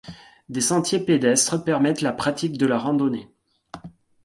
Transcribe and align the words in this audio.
Des 0.49 0.61
sentiers 0.61 0.97
pédestres 0.99 1.63
permettent 1.63 2.01
la 2.01 2.11
pratique 2.11 2.57
de 2.57 2.65
la 2.65 2.79
randonnée. 2.79 3.29